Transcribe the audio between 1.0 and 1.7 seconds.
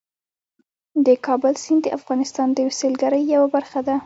د کابل